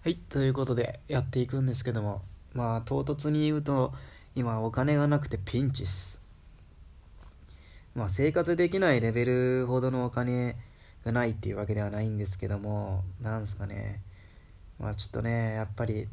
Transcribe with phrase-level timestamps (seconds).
[0.00, 2.22] はい、ということでやっていくんですけども、
[2.54, 3.92] まあ唐突に言うと、
[4.36, 6.22] 今お金がなくてピンチっす。
[7.96, 10.54] まあ生活できないレベルほどのお金
[11.04, 14.00] がないっていうわけではないんですけども、なんすかね。
[14.78, 16.06] まあちょっとね、やっぱり、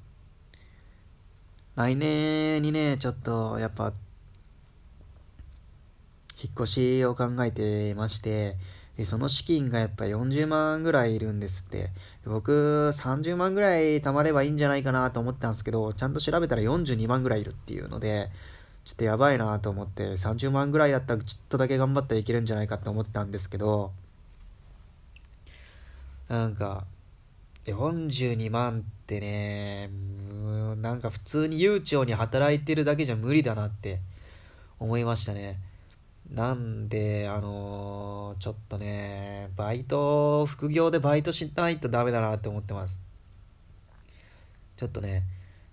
[1.76, 3.94] 来年にね、ちょっとやっぱ、
[6.42, 8.58] 引っ越しを考えてまして、
[8.98, 11.90] でその資金がやっぱ40万ぐらいいるんですって。
[12.26, 18.30] 僕、30万ぐらい貯まればいいんじゃないかなと思ったんですけど、ちゃんと調べたら42万ぐらいいるっていうので、
[18.86, 23.92] ちょっとやばいなと思って、30万ぐらいだったらちょっとだけ頑張ったらいけるんじゃないかと思ったんですけど、
[26.30, 26.86] なんか、
[27.66, 29.90] 42万ってね、
[30.78, 34.00] なんか普通に悠長に働いてるだけじゃ無理だなって
[34.80, 35.60] 思いましたね。
[36.32, 43.04] なんで、あのーちょっとね、バイト、副業でバイトしないとダメだなって思ってます。
[44.78, 45.24] ちょっとね、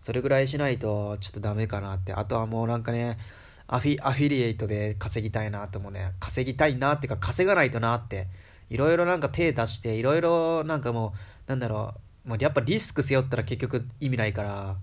[0.01, 2.13] それぐらいしないとちょっとダメかなって。
[2.13, 3.19] あとはもうなんかね、
[3.67, 8.27] アフィ、アフィリエイトで稼ぎたいなともね、稼ぎたいなっていうか稼がないとなって。
[8.73, 11.13] いろいろなんか手出して、いろいろなんかも
[11.47, 14.77] う、なんだろう、もうやっぱリスク背負ったら結局意味ないから、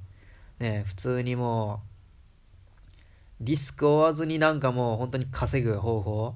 [0.59, 1.81] ね、普通にも
[3.42, 6.36] う、リスクを負わずになんかもう本当に稼ぐ方法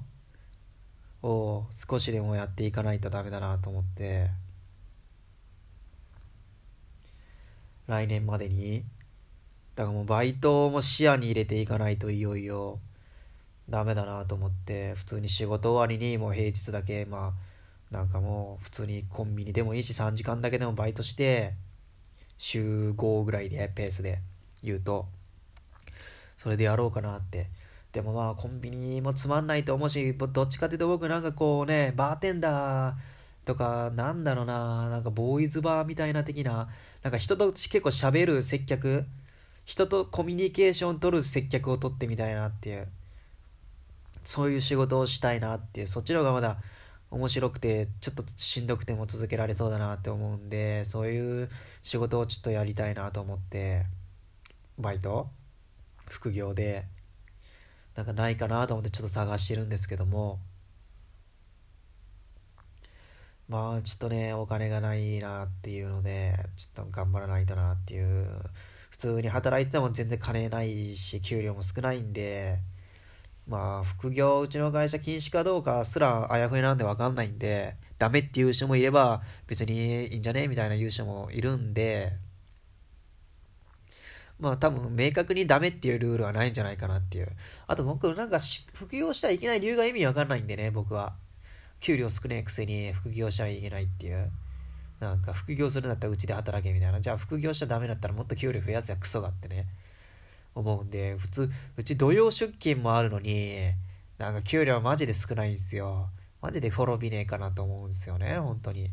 [1.24, 4.28] を少しでもやっていかないとダメだなと思って
[7.86, 8.84] 来年までに
[9.74, 12.78] だからもうバイトも視野に入れていかないといよいよ
[13.70, 17.32] ダメだなと思って普通に仕事終わりにもう平日だけま
[17.90, 21.54] あなんかもう普通にコンビニでもいいし3時間だけでもバイトして
[22.36, 24.18] 週5ぐらいでペースで
[24.62, 25.06] 言うと
[26.36, 27.46] それでやろうかなって。
[27.94, 32.94] でもまあコンビニもつまんないと思うし、どっちかっていうと僕なんかこうね、バーテンダー
[33.44, 36.68] とか、なんだろうな、なんかボーイズバーみたいな的な、
[37.04, 39.06] なんか人と結構喋る接客、
[39.64, 42.88] 人とコミュニケーション取る接客を取ってみたいなっていう、
[44.24, 46.56] そういう仕事をしたいなっていう、そっちの方がまだ
[47.12, 51.48] 面白くて、ちょっとしんどくても続けられそうだなって思うんで、そういう
[51.84, 53.86] 仕事をちょっとやりたいなと思って、
[54.80, 55.28] バイト
[56.08, 56.92] 副業で。
[57.94, 60.40] なんかないかなと思ってちょっと探してるんですけども。
[63.48, 68.28] まあちょっとねお金がないなっていうのでちょっと頑張らないとなっていう。
[68.90, 72.58] 普通に働いてても全然金ないし給料も少ないんで。
[73.46, 82.12] まあ副業うちの会社禁止かどうかすらあやふやなんで分かんないんでダメっていう人もいれば別にいいんじゃねみたいな言う人もいるんで。
[84.38, 87.28] まあ多分明確にダメっていうルールはないんじゃないかなっていう。
[87.66, 88.38] あと僕なんか
[88.74, 91.14] 副業したらいけない理由が意味わかんないんでね、僕は。
[91.80, 94.30] 給料少ねえくせに副業したらいけないっていう。
[95.00, 97.00] なんか副業するんだったらうちで働けみたいな。
[97.00, 99.66] じゃあ副業しちゃダメだったらもっと給料増やすやクソがってね。
[100.54, 103.72] 思うんで、普通、うち土曜出勤もあるのに、
[104.18, 106.08] なんか給料マジで少ないんですよ。
[106.40, 108.90] マジでフォロービねえかなと思うんですよね、本当に。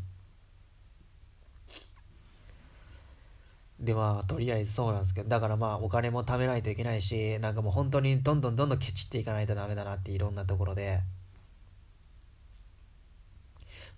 [3.81, 10.99] でまあとりあえずそうなんですけどだからまあお金も貯めないといけないしなんかもう本当にどんどんどんどんケチっていかないとダメだなっていろんなところで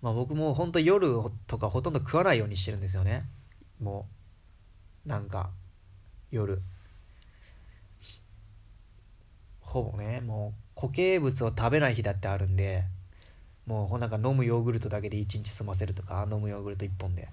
[0.02, 1.10] まあ僕も本当夜
[1.48, 3.26] とかほとんど食わないようにしてるんですよね
[3.82, 4.08] も
[5.06, 5.50] うなんか
[6.32, 6.62] 夜
[9.60, 12.86] ほぼねもう固形物を食べない日だってあるんで
[13.66, 17.28] もうなんか飲むヨーグルトだけで一日済ませるとか飲むヨーグルト1本で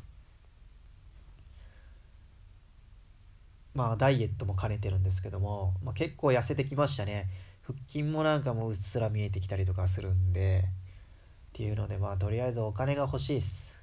[3.81, 7.31] まあダイエットも兼ねてるんですけども、まあ、結構痩せてきましたね。
[7.63, 13.79] 腹筋もなんかもううっすら見えてきたりとかするんでっていうのでまあとりあえずお金が欲しいっす。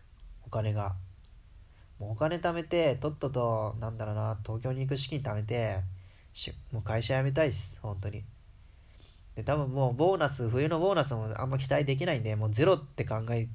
[0.46, 0.96] お金が。
[1.98, 5.80] もうお金貯めてとっととなんだろうな東京に行く資金貯めて
[6.32, 7.80] しもう会社辞めたいっす。
[7.82, 8.24] 本当に。
[9.36, 13.48] で多分もうボーナス冬のボーナスもあんま期待できないんでもうゼロって考え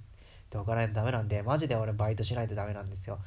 [0.50, 3.20] ておかないとダメなんでマジで俺バイトしないとダメなんですよ。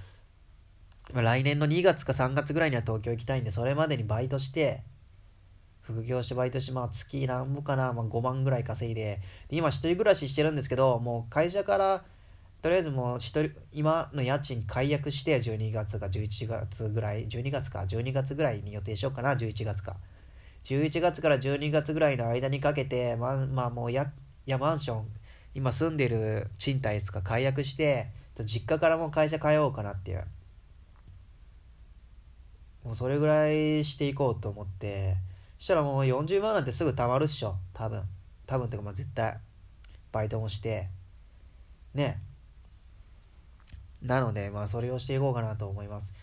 [1.14, 4.82] 来年の2月か3月ぐらいには東京行きたいんで、それまでにバイトして、
[5.82, 12.04] 副業してバイトして、まあ月何ぼかな、まあ5万ぐらい稼いで、で今一人暮らししてるんですけど、もう会社から、
[12.62, 19.98] とりあえずもう一人、今の家賃解約して、12月か11月ぐらい、12月か、12月ぐらいに予定しようかな、11月か。
[20.64, 24.12] 11月から12月ぐらいの間にかけて、まあ、まあもうや、
[24.48, 25.06] やマンション、
[25.54, 28.08] 今住んでる賃貸ですか解約して、
[28.46, 30.26] 実家からも会社通おうかなっていう。
[32.86, 35.18] もうそれぐらいしていこうと思って
[35.58, 37.56] そしたらもう40万なんてすぐ貯まるっしょ。
[37.74, 38.04] 多分。
[38.46, 39.38] 多分ってかまあ絶対。
[40.12, 40.90] バイトもして。
[41.94, 42.22] ね。
[44.02, 46.14] なのでまあそれをしていこうかなと思います。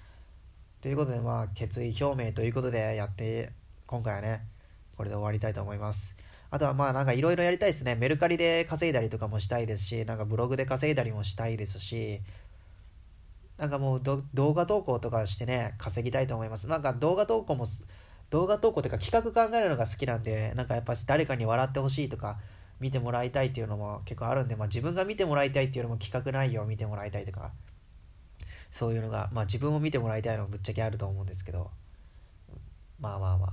[0.81, 3.51] ということでまあ決意表明ということでやって
[3.87, 4.43] 今回はね
[4.97, 6.15] これで終わりたいと思います。
[6.51, 7.95] あとはまあなんかいろいろやりたいですね。
[7.97, 12.21] メルカリで稼いだりとかもしたいですしなんかブログで稼いだりもしたいですし
[13.59, 14.03] なんかもう
[14.35, 16.69] 動画投稿とかしてね稼ぎたいと思います。
[16.69, 17.67] なんか動画投稿も
[18.31, 22.39] 動画投稿というか企画考えるのが好きなんでなんかやっぱ誰かに笑ってほしいとか
[22.81, 27.53] 見てもらいたいっていうのも結構あるんで、まあ、自分が見てもらいたいっていうのも企画内容を見てもらいたいとか
[28.73, 31.71] そういうのが、まあ、自分を見てもらいたいのもぶっちゃけあると思うんですけど
[32.99, 33.47] まあまあま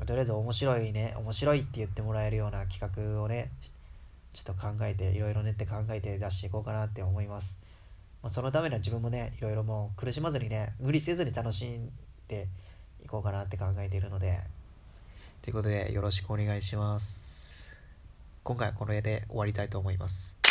[0.00, 0.04] あ。
[0.04, 3.50] とりあえず面白いね面白いって言ってもらえるような企画をね
[4.32, 7.60] ちょっと考えていろいろ練って考えて出していこうかなって思います、
[8.24, 11.90] まあ、そのためには自分もねいろいろもう苦しまずにね無理せずに楽しん
[12.26, 12.48] で
[13.04, 14.40] いこうかなって考えているので。
[15.42, 17.76] ということでよろしくお願いします。
[18.42, 20.43] 今回はこの絵で終わりたいと思います。